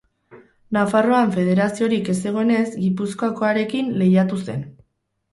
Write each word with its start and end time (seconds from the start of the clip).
Nafarroan 0.75 1.33
federaziorik 1.35 2.09
ez 2.13 2.15
zegoenez, 2.23 2.63
Gipuzkoakoarekin 2.85 3.93
lehiatu 4.03 4.41
zen. 4.47 4.65